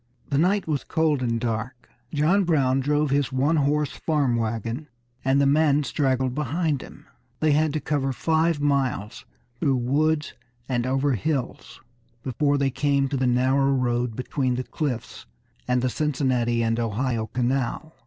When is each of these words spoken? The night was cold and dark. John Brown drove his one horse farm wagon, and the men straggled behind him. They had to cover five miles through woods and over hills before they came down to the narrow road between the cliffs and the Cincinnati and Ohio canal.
The 0.31 0.39
night 0.39 0.67
was 0.67 0.83
cold 0.83 1.21
and 1.21 1.39
dark. 1.39 1.87
John 2.11 2.43
Brown 2.43 2.79
drove 2.79 3.11
his 3.11 3.31
one 3.31 3.57
horse 3.57 3.91
farm 3.91 4.35
wagon, 4.35 4.87
and 5.23 5.39
the 5.39 5.45
men 5.45 5.83
straggled 5.83 6.33
behind 6.33 6.81
him. 6.81 7.05
They 7.39 7.51
had 7.51 7.71
to 7.73 7.79
cover 7.79 8.11
five 8.11 8.59
miles 8.59 9.25
through 9.59 9.75
woods 9.75 10.33
and 10.67 10.87
over 10.87 11.11
hills 11.13 11.81
before 12.23 12.57
they 12.57 12.71
came 12.71 13.03
down 13.03 13.09
to 13.09 13.17
the 13.17 13.27
narrow 13.27 13.71
road 13.73 14.15
between 14.15 14.55
the 14.55 14.63
cliffs 14.63 15.27
and 15.67 15.83
the 15.83 15.87
Cincinnati 15.89 16.63
and 16.63 16.79
Ohio 16.79 17.27
canal. 17.27 17.95